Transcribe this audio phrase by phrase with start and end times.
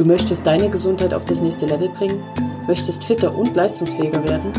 [0.00, 2.22] Du möchtest deine Gesundheit auf das nächste Level bringen?
[2.66, 4.50] Möchtest fitter und leistungsfähiger werden?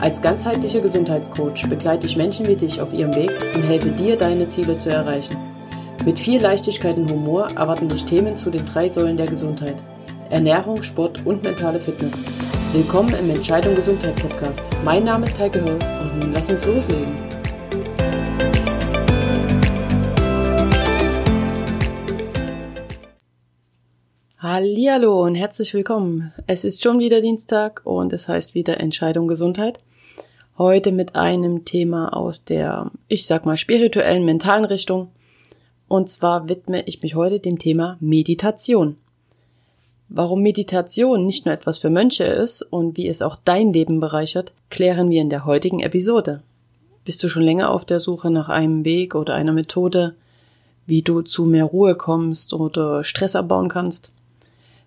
[0.00, 4.48] Als ganzheitlicher Gesundheitscoach begleite ich Menschen wie dich auf ihrem Weg und helfe dir, deine
[4.48, 5.36] Ziele zu erreichen.
[6.04, 9.76] Mit viel Leichtigkeit und Humor erwarten dich Themen zu den drei Säulen der Gesundheit.
[10.28, 12.18] Ernährung, Sport und mentale Fitness.
[12.72, 14.60] Willkommen im Entscheidung Gesundheit Podcast.
[14.82, 17.29] Mein Name ist Heike Höll und nun lass uns loslegen.
[24.60, 26.34] Hallihallo und herzlich willkommen.
[26.46, 29.78] Es ist schon wieder Dienstag und es heißt wieder Entscheidung Gesundheit.
[30.58, 35.08] Heute mit einem Thema aus der, ich sag mal, spirituellen, mentalen Richtung.
[35.88, 38.98] Und zwar widme ich mich heute dem Thema Meditation.
[40.10, 44.52] Warum Meditation nicht nur etwas für Mönche ist und wie es auch dein Leben bereichert,
[44.68, 46.42] klären wir in der heutigen Episode.
[47.06, 50.16] Bist du schon länger auf der Suche nach einem Weg oder einer Methode,
[50.84, 54.12] wie du zu mehr Ruhe kommst oder Stress abbauen kannst?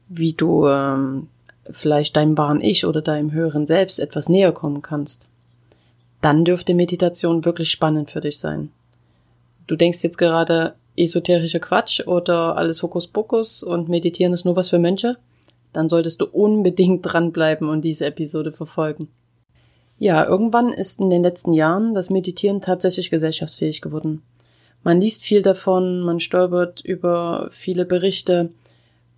[0.08, 1.28] Wie du ähm,
[1.70, 5.28] vielleicht deinem wahren Ich oder deinem höheren Selbst etwas näher kommen kannst,
[6.22, 8.72] dann dürfte Meditation wirklich spannend für dich sein.
[9.68, 14.80] Du denkst jetzt gerade esoterischer Quatsch oder alles Hokuspokus und Meditieren ist nur was für
[14.80, 15.18] Mönche?
[15.72, 19.08] Dann solltest du unbedingt dranbleiben und diese Episode verfolgen.
[19.98, 24.22] Ja, irgendwann ist in den letzten Jahren das Meditieren tatsächlich gesellschaftsfähig geworden.
[24.84, 28.50] Man liest viel davon, man stolpert über viele Berichte,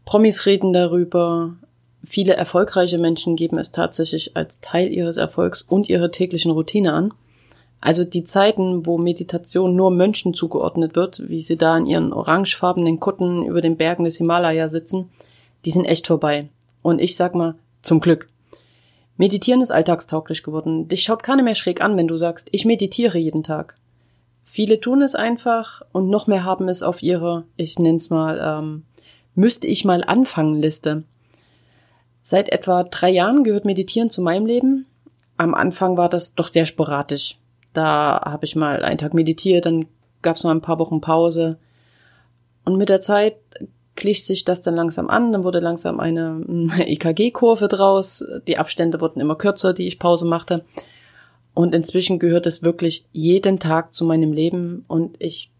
[0.05, 1.55] Promis reden darüber.
[2.03, 7.13] Viele erfolgreiche Menschen geben es tatsächlich als Teil ihres Erfolgs und ihrer täglichen Routine an.
[7.81, 12.99] Also die Zeiten, wo Meditation nur Mönchen zugeordnet wird, wie sie da in ihren orangefarbenen
[12.99, 15.09] Kutten über den Bergen des Himalaya sitzen,
[15.65, 16.49] die sind echt vorbei.
[16.81, 18.27] Und ich sag mal, zum Glück.
[19.17, 20.87] Meditieren ist alltagstauglich geworden.
[20.87, 23.75] Dich schaut keiner mehr schräg an, wenn du sagst, ich meditiere jeden Tag.
[24.43, 28.83] Viele tun es einfach und noch mehr haben es auf ihrer, ich nenn's mal, ähm,
[29.35, 31.03] müsste ich mal anfangen Liste.
[32.21, 34.87] Seit etwa drei Jahren gehört Meditieren zu meinem Leben.
[35.37, 37.35] Am Anfang war das doch sehr sporadisch.
[37.73, 39.87] Da habe ich mal einen Tag meditiert, dann
[40.21, 41.57] gab es noch ein paar Wochen Pause.
[42.63, 43.35] Und mit der Zeit
[43.95, 46.41] glich sich das dann langsam an, dann wurde langsam eine
[46.79, 50.65] EKG-Kurve draus, die Abstände wurden immer kürzer, die ich Pause machte.
[51.53, 55.51] Und inzwischen gehört es wirklich jeden Tag zu meinem Leben und ich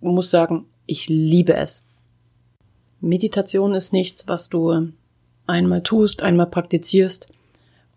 [0.00, 1.84] muss sagen, ich liebe es.
[3.00, 4.92] Meditation ist nichts, was du
[5.46, 7.28] einmal tust, einmal praktizierst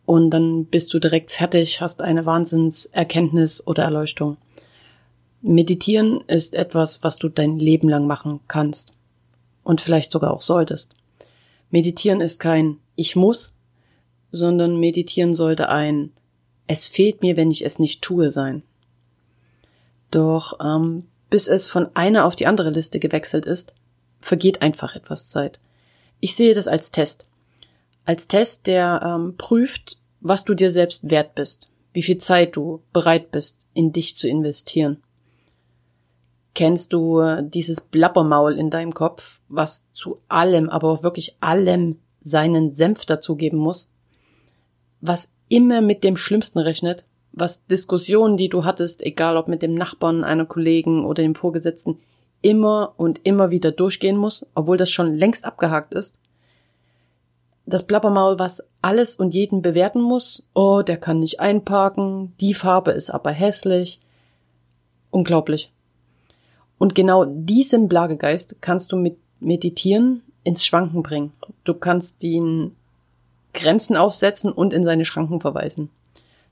[0.06, 4.38] und dann bist du direkt fertig, hast eine Wahnsinnserkenntnis oder Erleuchtung.
[5.42, 8.92] Meditieren ist etwas, was du dein Leben lang machen kannst
[9.64, 10.94] und vielleicht sogar auch solltest.
[11.72, 13.54] Meditieren ist kein Ich muss,
[14.32, 16.12] sondern meditieren sollte ein
[16.68, 18.64] Es fehlt mir, wenn ich es nicht tue sein.
[20.12, 23.74] Doch ähm, bis es von einer auf die andere Liste gewechselt ist,
[24.22, 25.60] vergeht einfach etwas Zeit.
[26.20, 27.28] Ich sehe das als Test.
[28.06, 32.82] Als Test, der ähm, prüft, was du dir selbst wert bist, wie viel Zeit du
[32.94, 35.02] bereit bist, in dich zu investieren.
[36.54, 42.00] Kennst du äh, dieses Blabbermaul in deinem Kopf, was zu allem, aber auch wirklich allem
[42.22, 43.90] seinen Senf dazugeben muss?
[45.00, 49.74] Was immer mit dem Schlimmsten rechnet, was Diskussionen, die du hattest, egal ob mit dem
[49.74, 52.00] Nachbarn, einer Kollegen oder dem Vorgesetzten,
[52.42, 56.20] immer und immer wieder durchgehen muss, obwohl das schon längst abgehakt ist.
[57.66, 60.50] Das Plappermaul, was alles und jeden bewerten muss.
[60.54, 64.02] Oh, der kann nicht einparken, die Farbe ist aber hässlich.
[65.12, 65.72] Unglaublich.
[66.78, 71.32] Und genau diesen Blagegeist kannst du mit Meditieren ins Schwanken bringen.
[71.64, 72.76] Du kannst ihn
[73.54, 75.90] Grenzen aufsetzen und in seine Schranken verweisen.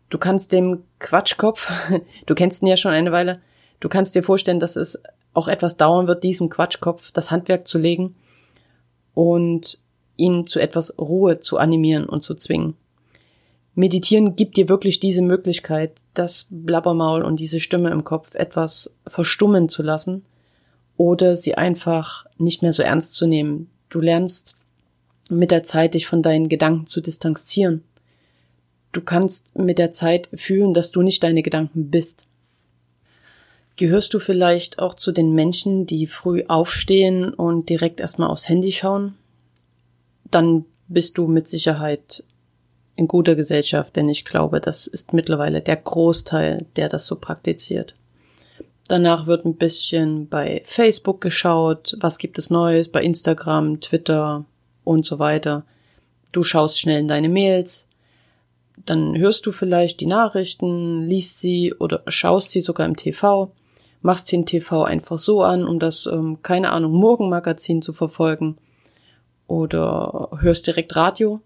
[0.09, 1.71] Du kannst dem Quatschkopf,
[2.25, 3.41] du kennst ihn ja schon eine Weile,
[3.79, 5.01] du kannst dir vorstellen, dass es
[5.34, 8.16] auch etwas dauern wird, diesem Quatschkopf das Handwerk zu legen
[9.13, 9.78] und
[10.17, 12.75] ihn zu etwas Ruhe zu animieren und zu zwingen.
[13.75, 19.69] Meditieren gibt dir wirklich diese Möglichkeit, das Blabbermaul und diese Stimme im Kopf etwas verstummen
[19.69, 20.25] zu lassen
[20.97, 23.69] oder sie einfach nicht mehr so ernst zu nehmen.
[23.88, 24.57] Du lernst
[25.29, 27.83] mit der Zeit dich von deinen Gedanken zu distanzieren.
[28.92, 32.27] Du kannst mit der Zeit fühlen, dass du nicht deine Gedanken bist.
[33.79, 38.73] Gehörst du vielleicht auch zu den Menschen, die früh aufstehen und direkt erstmal aufs Handy
[38.73, 39.15] schauen?
[40.29, 42.25] Dann bist du mit Sicherheit
[42.97, 47.95] in guter Gesellschaft, denn ich glaube, das ist mittlerweile der Großteil, der das so praktiziert.
[48.89, 54.43] Danach wird ein bisschen bei Facebook geschaut, was gibt es Neues, bei Instagram, Twitter
[54.83, 55.63] und so weiter.
[56.33, 57.87] Du schaust schnell in deine Mails,
[58.85, 63.53] dann hörst du vielleicht die Nachrichten, liest sie oder schaust sie sogar im TV
[64.01, 68.57] machst den TV einfach so an, um das, ähm, keine Ahnung, Morgenmagazin zu verfolgen.
[69.48, 71.42] oder hörst direkt Radio.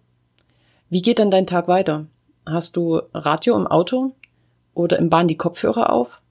[0.90, 2.06] Wie geht dann dein Tag weiter?
[2.46, 4.14] Hast du Radio im Auto
[4.74, 6.22] oder im Bahn die Kopfhörer auf?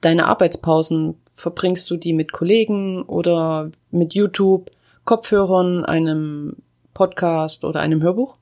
[0.00, 4.70] Deine Arbeitspausen verbringst du die mit Kollegen oder mit YouTube,
[5.04, 6.56] Kopfhörern, einem
[6.92, 8.36] Podcast oder einem Hörbuch?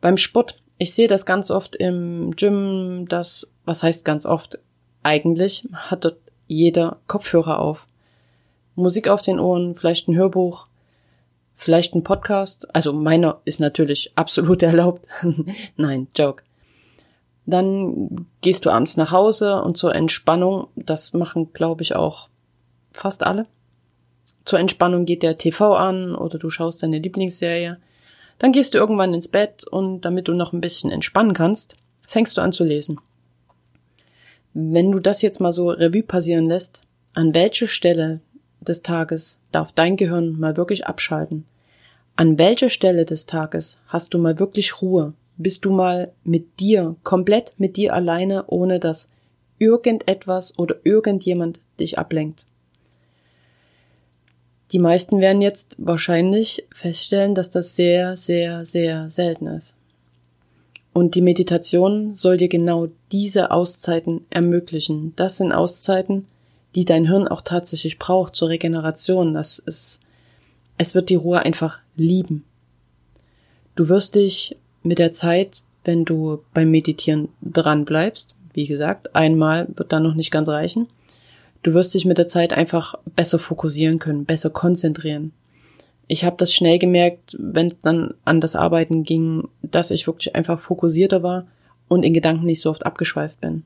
[0.00, 4.58] Beim Sport, ich sehe das ganz oft im Gym, das, was heißt ganz oft?
[5.04, 7.86] Eigentlich hat dort jeder Kopfhörer auf.
[8.74, 10.66] Musik auf den Ohren, vielleicht ein Hörbuch,
[11.54, 12.74] vielleicht ein Podcast.
[12.74, 15.06] Also meiner ist natürlich absolut erlaubt.
[15.76, 16.42] Nein, Joke.
[17.46, 22.30] Dann gehst du abends nach Hause und zur Entspannung, das machen, glaube ich, auch
[22.90, 23.46] fast alle.
[24.46, 27.78] Zur Entspannung geht der TV an oder du schaust deine Lieblingsserie.
[28.38, 32.38] Dann gehst du irgendwann ins Bett und damit du noch ein bisschen entspannen kannst, fängst
[32.38, 32.98] du an zu lesen.
[34.56, 36.80] Wenn du das jetzt mal so Revue passieren lässt,
[37.12, 38.20] an welche Stelle
[38.60, 41.44] des Tages darf dein Gehirn mal wirklich abschalten?
[42.14, 45.14] An welcher Stelle des Tages hast du mal wirklich Ruhe?
[45.36, 49.08] Bist du mal mit dir, komplett mit dir alleine, ohne dass
[49.58, 52.46] irgendetwas oder irgendjemand dich ablenkt?
[54.70, 59.74] Die meisten werden jetzt wahrscheinlich feststellen, dass das sehr, sehr, sehr selten ist.
[60.94, 65.12] Und die Meditation soll dir genau diese Auszeiten ermöglichen.
[65.16, 66.24] Das sind Auszeiten,
[66.76, 69.34] die dein Hirn auch tatsächlich braucht zur Regeneration.
[69.34, 70.00] Das ist,
[70.78, 72.44] es wird die Ruhe einfach lieben.
[73.74, 79.66] Du wirst dich mit der Zeit, wenn du beim Meditieren dran bleibst, wie gesagt, einmal
[79.74, 80.86] wird da noch nicht ganz reichen,
[81.64, 85.32] du wirst dich mit der Zeit einfach besser fokussieren können, besser konzentrieren.
[86.06, 90.34] Ich habe das schnell gemerkt, wenn es dann an das Arbeiten ging, dass ich wirklich
[90.34, 91.46] einfach fokussierter war
[91.88, 93.64] und in Gedanken nicht so oft abgeschweift bin.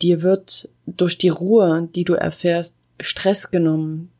[0.00, 4.10] Dir wird durch die Ruhe, die du erfährst, Stress genommen.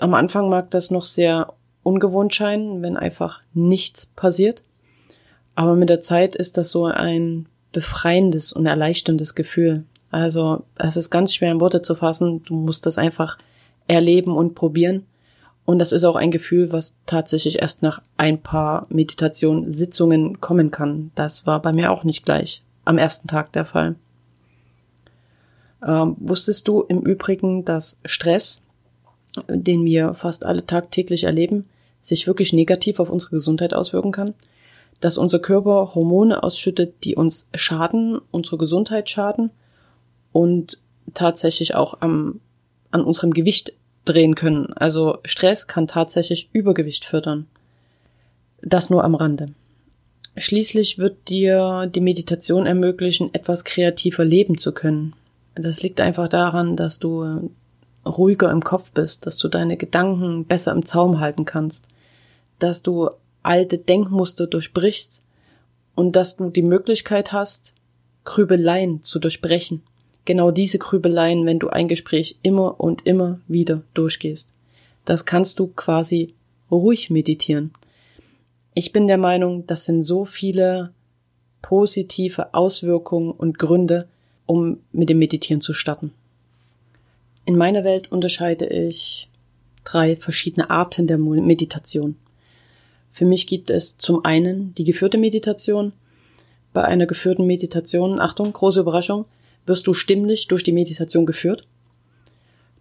[0.00, 4.62] Am Anfang mag das noch sehr ungewohnt scheinen, wenn einfach nichts passiert.
[5.54, 9.84] Aber mit der Zeit ist das so ein befreiendes und erleichterndes Gefühl.
[10.10, 12.42] Also es ist ganz schwer in Worte zu fassen.
[12.44, 13.38] Du musst das einfach
[13.88, 15.06] erleben und probieren.
[15.64, 20.70] Und das ist auch ein Gefühl, was tatsächlich erst nach ein paar Meditationen, Sitzungen kommen
[20.70, 21.10] kann.
[21.14, 23.96] Das war bei mir auch nicht gleich am ersten Tag der Fall.
[25.86, 28.62] Ähm, wusstest du im Übrigen, dass Stress,
[29.46, 31.66] den wir fast alle tagtäglich erleben,
[32.00, 34.32] sich wirklich negativ auf unsere Gesundheit auswirken kann?
[35.00, 39.50] Dass unser Körper Hormone ausschüttet, die uns schaden, unsere Gesundheit schaden
[40.32, 40.78] und
[41.12, 42.40] tatsächlich auch am,
[42.90, 43.74] an unserem Gewicht
[44.08, 44.72] drehen können.
[44.74, 47.46] Also Stress kann tatsächlich Übergewicht fördern.
[48.62, 49.46] Das nur am Rande.
[50.36, 55.14] Schließlich wird dir die Meditation ermöglichen, etwas kreativer leben zu können.
[55.54, 60.44] Das liegt einfach daran, dass du äh, ruhiger im Kopf bist, dass du deine Gedanken
[60.44, 61.88] besser im Zaum halten kannst,
[62.58, 63.10] dass du
[63.42, 65.22] alte Denkmuster durchbrichst
[65.94, 67.74] und dass du die Möglichkeit hast,
[68.24, 69.82] Grübeleien zu durchbrechen.
[70.28, 74.52] Genau diese Grübeleien, wenn du ein Gespräch immer und immer wieder durchgehst.
[75.06, 76.34] Das kannst du quasi
[76.70, 77.72] ruhig meditieren.
[78.74, 80.92] Ich bin der Meinung, das sind so viele
[81.62, 84.06] positive Auswirkungen und Gründe,
[84.44, 86.12] um mit dem Meditieren zu starten.
[87.46, 89.30] In meiner Welt unterscheide ich
[89.82, 92.16] drei verschiedene Arten der Meditation.
[93.12, 95.94] Für mich gibt es zum einen die geführte Meditation.
[96.74, 99.24] Bei einer geführten Meditation, Achtung, große Überraschung,
[99.68, 101.66] wirst du stimmlich durch die Meditation geführt.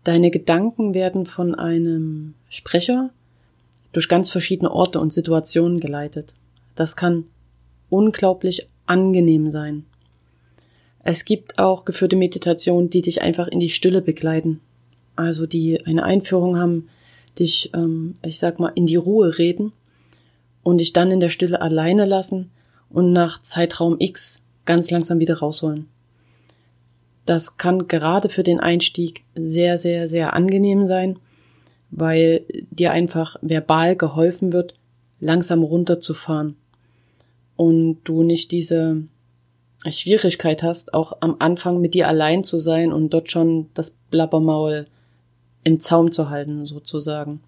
[0.04, 3.10] Deine Gedanken werden von einem Sprecher
[3.92, 6.34] durch ganz verschiedene Orte und Situationen geleitet.
[6.76, 7.26] Das kann
[7.90, 9.86] unglaublich angenehm sein.
[11.00, 14.60] Es gibt auch geführte Meditationen, die dich einfach in die Stille begleiten.
[15.16, 16.90] Also die eine Einführung haben,
[17.40, 19.72] dich, ähm, ich sag mal, in die Ruhe reden
[20.64, 22.52] und dich dann in der Stille alleine lassen
[22.90, 25.88] und nach Zeitraum X ganz langsam wieder rausholen.
[27.28, 31.20] Das kann gerade für den Einstieg sehr, sehr, sehr angenehm sein,
[31.92, 34.76] weil dir einfach verbal geholfen wird,
[35.20, 36.56] langsam runterzufahren
[37.58, 39.04] und du nicht diese
[39.90, 44.86] Schwierigkeit hast, auch am Anfang mit dir allein zu sein und dort schon das Blabbermaul
[45.66, 47.42] im Zaum zu halten, sozusagen.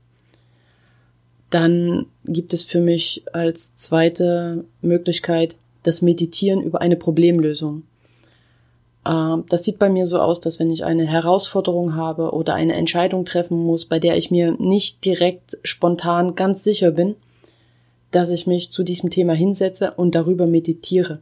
[1.52, 7.84] Dann gibt es für mich als zweite Möglichkeit das Meditieren über eine Problemlösung.
[9.10, 12.76] Ähm, das sieht bei mir so aus, dass wenn ich eine Herausforderung habe oder eine
[12.76, 17.16] Entscheidung treffen muss, bei der ich mir nicht direkt spontan ganz sicher bin,
[18.12, 21.20] dass ich mich zu diesem Thema hinsetze und darüber meditiere.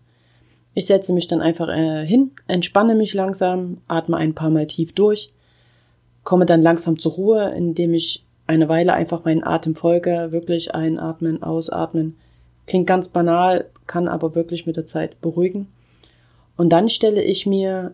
[0.74, 4.94] Ich setze mich dann einfach äh, hin, entspanne mich langsam, atme ein paar Mal tief
[4.94, 5.32] durch,
[6.24, 11.42] komme dann langsam zur Ruhe, indem ich eine Weile einfach meinen Atem folge, wirklich einatmen,
[11.42, 12.18] ausatmen.
[12.66, 15.68] Klingt ganz banal, kann aber wirklich mit der Zeit beruhigen.
[16.58, 17.94] Und dann stelle ich mir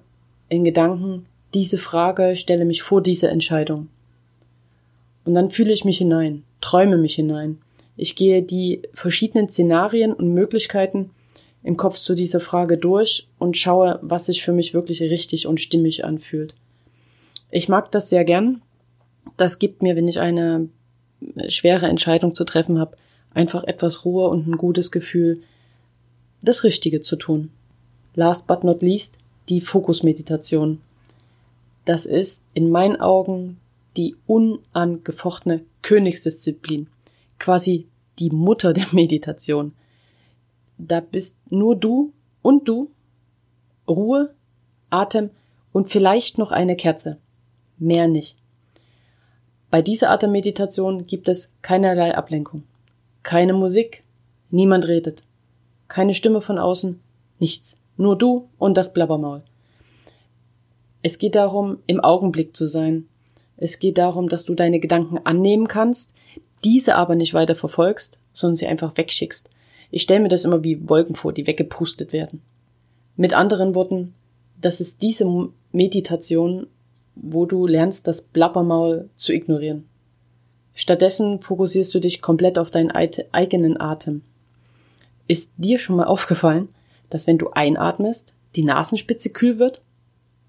[0.50, 3.90] in Gedanken diese Frage, stelle mich vor diese Entscheidung.
[5.26, 7.60] Und dann fühle ich mich hinein, träume mich hinein.
[7.96, 11.12] Ich gehe die verschiedenen Szenarien und Möglichkeiten
[11.62, 15.62] im Kopf zu dieser Frage durch und schaue, was sich für mich wirklich richtig und
[15.62, 16.56] stimmig anfühlt.
[17.52, 18.62] Ich mag das sehr gern.
[19.38, 20.70] Das gibt mir, wenn ich eine
[21.48, 22.98] schwere Entscheidung zu treffen habe,
[23.34, 25.42] einfach etwas Ruhe und ein gutes Gefühl,
[26.42, 27.52] das Richtige zu tun.
[28.16, 29.18] Last but not least,
[29.50, 30.82] die Fokusmeditation.
[31.86, 33.60] Das ist in meinen Augen
[33.98, 36.88] die unangefochtene Königsdisziplin,
[37.40, 37.88] quasi
[38.20, 39.74] die Mutter der Meditation.
[40.78, 42.90] Da bist nur du und du,
[43.88, 44.34] Ruhe,
[44.90, 45.30] Atem
[45.72, 47.18] und vielleicht noch eine Kerze.
[47.78, 48.38] Mehr nicht.
[49.70, 52.64] Bei dieser Art der Meditation gibt es keinerlei Ablenkung.
[53.24, 54.04] Keine Musik,
[54.52, 55.24] niemand redet.
[55.88, 57.00] Keine Stimme von außen,
[57.40, 57.78] nichts.
[57.98, 59.44] Nur du und das Blabbermaul.
[61.02, 63.08] Es geht darum, im Augenblick zu sein.
[63.58, 66.14] Es geht darum, dass du deine Gedanken annehmen kannst,
[66.64, 69.50] diese aber nicht weiter verfolgst, sondern sie einfach wegschickst.
[69.92, 72.42] Ich stelle mir das immer wie Wolken vor, die weggepustet werden.
[73.16, 74.16] Mit anderen Worten,
[74.60, 75.26] das ist diese
[75.72, 76.68] Meditation,
[77.16, 79.86] wo du lernst, das Blabbermaul zu ignorieren.
[80.74, 84.24] Stattdessen fokussierst du dich komplett auf deinen eigenen Atem.
[85.28, 86.70] Ist dir schon mal aufgefallen,
[87.14, 89.82] dass wenn du einatmest, die Nasenspitze kühl wird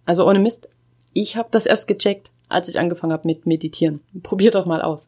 [0.05, 0.69] also ohne Mist,
[1.13, 4.01] ich habe das erst gecheckt, als ich angefangen habe mit Meditieren.
[4.23, 5.07] Probier doch mal aus.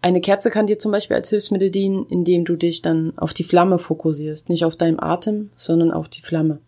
[0.00, 3.44] Eine Kerze kann dir zum Beispiel als Hilfsmittel dienen, indem du dich dann auf die
[3.44, 4.48] Flamme fokussierst.
[4.48, 6.58] Nicht auf deinem Atem, sondern auf die Flamme.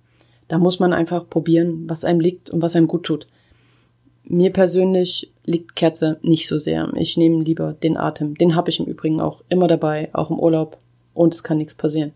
[0.49, 3.27] Da muss man einfach probieren, was einem liegt und was einem gut tut.
[4.25, 6.91] Mir persönlich liegt Kerze nicht so sehr.
[6.95, 8.37] Ich nehme lieber den Atem.
[8.37, 10.79] Den habe ich im Übrigen auch immer dabei, auch im Urlaub.
[11.13, 12.13] Und es kann nichts passieren.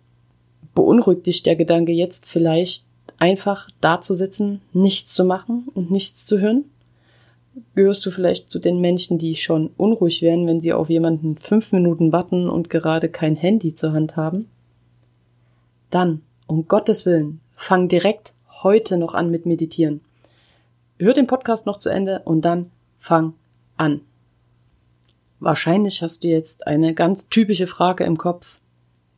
[0.74, 2.86] Beunruhigt dich der Gedanke jetzt vielleicht,
[3.18, 6.64] einfach da zu sitzen, nichts zu machen und nichts zu hören?
[7.74, 11.72] Gehörst du vielleicht zu den Menschen, die schon unruhig werden, wenn sie auf jemanden fünf
[11.72, 14.48] Minuten warten und gerade kein Handy zur Hand haben?
[15.90, 20.00] Dann, um Gottes Willen, fang direkt heute noch an mit Meditieren.
[20.98, 23.34] Hör den Podcast noch zu Ende und dann fang
[23.76, 24.02] an.
[25.40, 28.59] Wahrscheinlich hast du jetzt eine ganz typische Frage im Kopf.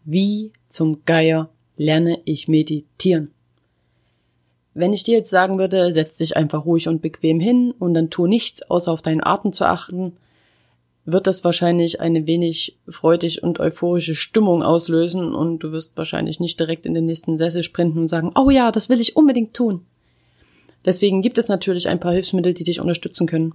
[0.05, 3.33] Wie zum Geier lerne ich meditieren?
[4.75, 8.11] Wenn ich dir jetzt sagen würde, setz dich einfach ruhig und bequem hin und dann
[8.11, 10.15] tu nichts, außer auf deinen Atem zu achten,
[11.05, 16.59] wird das wahrscheinlich eine wenig freudig und euphorische Stimmung auslösen und du wirst wahrscheinlich nicht
[16.59, 19.85] direkt in den nächsten Sessel sprinten und sagen, oh ja, das will ich unbedingt tun.
[20.85, 23.55] Deswegen gibt es natürlich ein paar Hilfsmittel, die dich unterstützen können.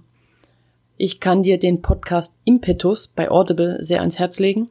[0.96, 4.68] Ich kann dir den Podcast Impetus bei Audible sehr ans Herz legen.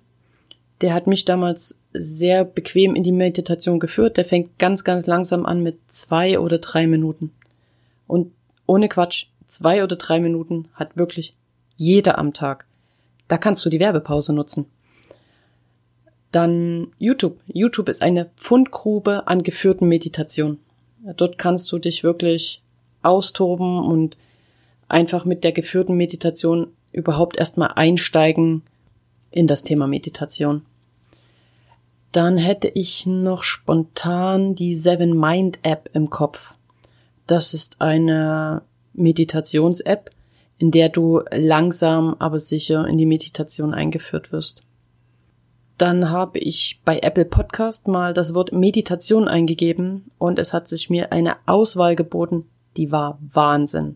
[0.81, 4.17] Der hat mich damals sehr bequem in die Meditation geführt.
[4.17, 7.31] Der fängt ganz, ganz langsam an mit zwei oder drei Minuten.
[8.05, 8.31] Und
[8.65, 11.33] ohne Quatsch, zwei oder drei Minuten hat wirklich
[11.75, 12.65] jeder am Tag.
[13.27, 14.65] Da kannst du die Werbepause nutzen.
[16.31, 17.39] Dann YouTube.
[17.47, 20.59] YouTube ist eine Fundgrube an geführten Meditationen.
[21.15, 22.61] Dort kannst du dich wirklich
[23.01, 24.17] austoben und
[24.89, 28.63] einfach mit der geführten Meditation überhaupt erstmal einsteigen
[29.31, 30.63] in das Thema Meditation.
[32.11, 36.55] Dann hätte ich noch spontan die Seven Mind App im Kopf.
[37.27, 38.61] Das ist eine
[38.93, 40.09] Meditations-App,
[40.57, 44.63] in der du langsam aber sicher in die Meditation eingeführt wirst.
[45.77, 50.89] Dann habe ich bei Apple Podcast mal das Wort Meditation eingegeben und es hat sich
[50.89, 52.45] mir eine Auswahl geboten,
[52.77, 53.95] die war Wahnsinn.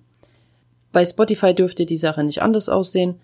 [0.92, 3.16] Bei Spotify dürfte die Sache nicht anders aussehen.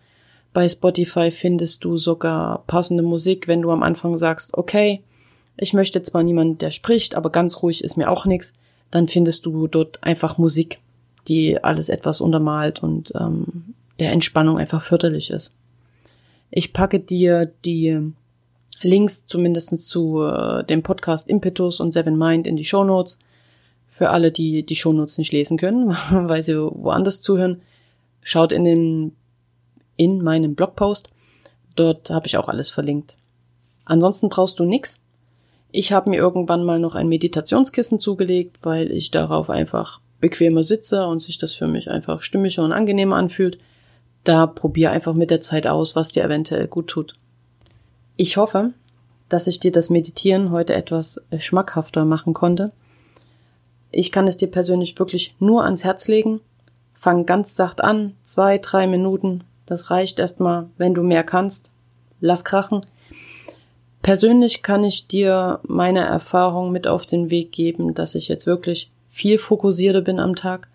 [0.58, 5.04] Bei Spotify findest du sogar passende Musik, wenn du am Anfang sagst, okay,
[5.56, 8.54] ich möchte zwar niemand, der spricht, aber ganz ruhig ist mir auch nichts,
[8.90, 10.80] dann findest du dort einfach Musik,
[11.28, 15.54] die alles etwas untermalt und ähm, der Entspannung einfach förderlich ist.
[16.50, 18.12] Ich packe dir die
[18.82, 23.20] Links zumindestens zu äh, dem Podcast Impetus und Seven Mind in die Show Notes.
[23.88, 27.62] Für alle, die die Show Notes nicht lesen können, weil sie woanders zuhören,
[28.24, 29.12] schaut in den
[29.98, 31.10] in meinem Blogpost.
[31.75, 33.18] Dort habe ich auch alles verlinkt.
[33.86, 35.00] Ansonsten brauchst du nix.
[35.72, 41.06] Ich habe mir irgendwann mal noch ein Meditationskissen zugelegt, weil ich darauf einfach bequemer sitze
[41.08, 43.58] und sich das für mich einfach stimmiger und angenehmer anfühlt.
[44.24, 47.13] Da probier einfach mit der Zeit aus, was dir eventuell gut tut.
[48.16, 48.74] Ich hoffe,
[49.30, 52.72] dass ich dir das Meditieren heute etwas schmackhafter machen konnte.
[53.92, 56.42] Ich kann es dir persönlich wirklich nur ans Herz legen.
[56.94, 61.70] Fang ganz sacht an, zwei, drei Minuten, Das reicht erstmal, wenn du mehr kannst.
[62.20, 62.82] Lass krachen.
[64.02, 68.90] Persönlich kann ich dir meine Erfahrung mit auf den Weg geben, dass ich jetzt wirklich
[69.10, 70.70] viel fokussierter bin am Tag,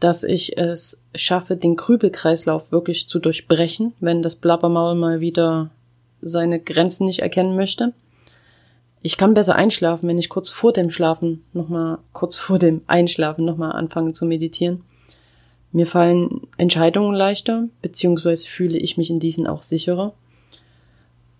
[0.00, 5.70] dass ich es schaffe, den Krübelkreislauf wirklich zu durchbrechen, wenn das Blabbermaul mal wieder
[6.22, 7.92] seine Grenzen nicht erkennen möchte.
[9.02, 13.44] Ich kann besser einschlafen, wenn ich kurz vor dem Schlafen nochmal, kurz vor dem Einschlafen
[13.44, 14.82] nochmal anfange zu meditieren.
[15.72, 20.14] Mir fallen Entscheidungen leichter, beziehungsweise fühle ich mich in diesen auch sicherer.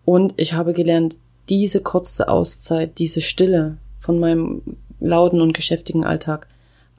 [0.04, 1.18] Und ich habe gelernt,
[1.49, 4.62] diese kurze Auszeit, diese Stille von meinem
[5.00, 6.49] lauten und geschäftigen Alltag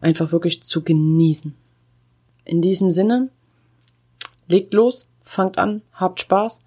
[0.02, 1.56] einfach wirklich zu genießen.
[2.46, 3.30] In diesem Sinne,
[4.48, 6.64] legt los, fangt an, habt Spaß.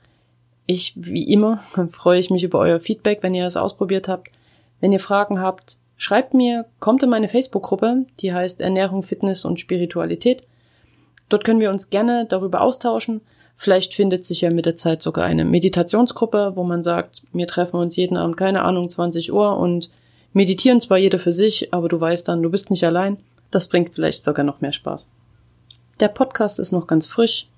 [0.67, 1.59] Ich, wie immer,
[1.91, 4.31] freue ich mich über euer Feedback, wenn ihr es ausprobiert habt.
[4.81, 9.61] Wenn ihr Fragen habt, schreibt mir, kommt in meine Facebook-Gruppe, die heißt Ernährung, Fitness und
[9.61, 10.47] Spiritualität.
[11.31, 13.23] Dort können wir uns gerne darüber austauschen.
[13.57, 17.77] Vielleicht findet sich ja mit der Zeit sogar eine Meditationsgruppe, wo man sagt, wir treffen
[17.77, 19.91] uns jeden Abend, keine Ahnung, 20 Uhr und
[20.33, 23.19] meditieren zwar jeder für sich, aber du weißt dann, du bist nicht allein.
[23.51, 25.09] Das bringt vielleicht sogar noch mehr Spaß.
[26.01, 27.49] Der Podcast ist noch ganz frisch,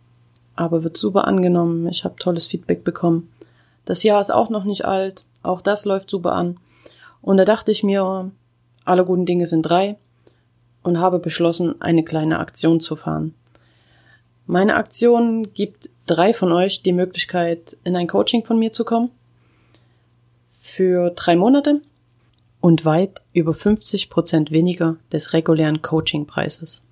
[0.56, 1.88] aber wird super angenommen.
[1.88, 3.30] Ich habe tolles Feedback bekommen.
[3.84, 6.58] Das Jahr ist auch noch nicht alt, auch das läuft super an.
[7.20, 8.30] Und da dachte ich mir,
[8.84, 9.96] alle guten Dinge sind drei
[10.82, 13.34] und habe beschlossen, eine kleine Aktion zu fahren.
[14.52, 19.10] Meine Aktion gibt drei von euch die Möglichkeit, in ein Coaching von mir zu kommen.
[20.60, 21.80] Für drei Monate
[22.60, 26.86] und weit über 50 Prozent weniger des regulären Coachingpreises.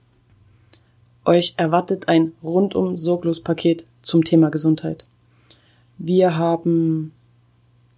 [1.27, 5.05] Euch erwartet ein rundum sorglos Paket zum Thema Gesundheit.
[5.99, 7.13] Wir haben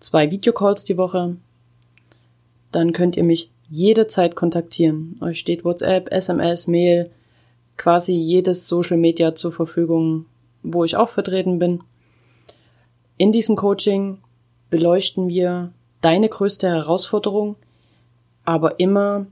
[0.01, 1.37] zwei Videocalls die Woche.
[2.73, 5.19] Dann könnt ihr mich jederzeit kontaktieren.
[5.21, 7.13] Euch steht WhatsApp, SMS, Mail,
[7.77, 10.27] quasi jedes Social Media zur Verfügung,
[10.63, 11.83] wo ich auch vertreten bin.
[13.17, 14.19] In diesem Coaching
[14.71, 17.57] beleuchten wir deine größte Herausforderung,
[18.45, 19.27] aber immer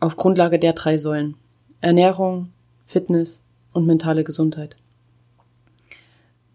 [0.00, 1.36] auf Grundlage der drei Säulen.
[1.80, 2.52] Ernährung,
[2.86, 4.76] Fitness und mentale Gesundheit.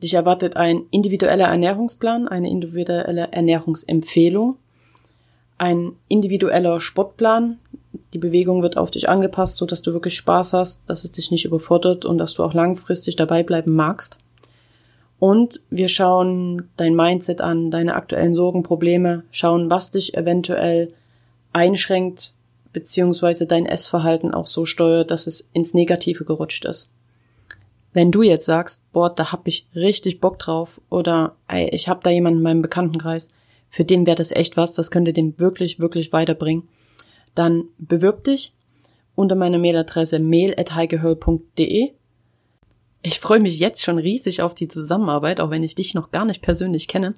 [0.02, 4.58] Dich erwartet ein individueller Ernährungsplan, eine individuelle Ernährungsempfehlung,
[5.58, 7.60] ein individueller Sportplan,
[8.14, 11.32] die Bewegung wird auf dich angepasst, so dass du wirklich Spaß hast, dass es dich
[11.32, 14.18] nicht überfordert und dass du auch langfristig dabei bleiben magst.
[15.20, 20.94] Und wir schauen dein Mindset an, deine aktuellen Sorgen, Probleme, schauen, was dich eventuell
[21.54, 22.34] einschränkt,
[22.72, 26.92] beziehungsweise dein Essverhalten auch so steuert, dass es ins Negative gerutscht ist.
[27.94, 32.04] Wenn du jetzt sagst, boah, da hab ich richtig Bock drauf oder ey, ich hab
[32.04, 33.30] da jemanden in meinem Bekanntenkreis,
[33.70, 36.68] für den wäre das echt was, das könnte den wirklich, wirklich weiterbringen,
[37.38, 38.54] dann bewirb dich
[39.16, 41.92] unter meiner Mailadresse mail.heigehöll.de.
[43.02, 46.26] Ich freue mich jetzt schon riesig auf die Zusammenarbeit, auch wenn ich dich noch gar
[46.26, 47.16] nicht persönlich kenne.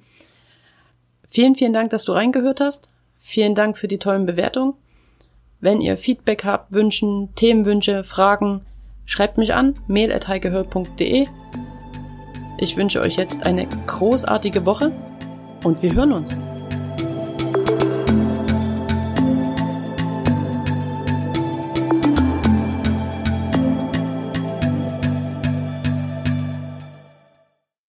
[1.29, 2.89] Vielen, vielen Dank, dass du reingehört hast.
[3.19, 4.73] Vielen Dank für die tollen Bewertungen.
[5.61, 8.65] Wenn ihr Feedback habt, Wünschen, Themenwünsche, Fragen,
[9.05, 11.27] schreibt mich an, mail.heigehöll.de.
[12.59, 14.91] Ich wünsche euch jetzt eine großartige Woche
[15.63, 16.35] und wir hören uns.